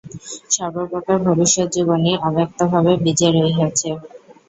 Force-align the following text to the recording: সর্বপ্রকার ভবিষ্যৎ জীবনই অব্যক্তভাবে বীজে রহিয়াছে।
সর্বপ্রকার 0.51 1.17
ভবিষ্যৎ 1.27 1.67
জীবনই 1.75 2.13
অব্যক্তভাবে 2.27 2.91
বীজে 3.03 3.27
রহিয়াছে। 3.31 3.89